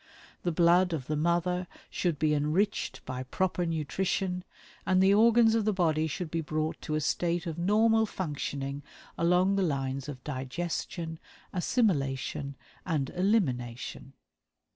The 0.41 0.51
blood 0.51 0.93
of 0.93 1.05
the 1.05 1.15
mother 1.15 1.67
should 1.91 2.17
be 2.17 2.33
enriched 2.33 3.05
by 3.05 3.21
proper 3.21 3.67
nutrition, 3.67 4.43
and 4.83 4.99
the 4.99 5.13
organs 5.13 5.53
of 5.53 5.63
the 5.63 5.73
body 5.73 6.07
should 6.07 6.31
be 6.31 6.41
brought 6.41 6.81
to 6.81 6.95
a 6.95 6.99
state 6.99 7.45
of 7.45 7.59
normal 7.59 8.07
functioning 8.07 8.81
along 9.15 9.57
the 9.57 9.61
lines 9.61 10.09
of 10.09 10.23
digestion, 10.23 11.19
assimilation, 11.53 12.55
and 12.83 13.11
elimination. 13.11 14.13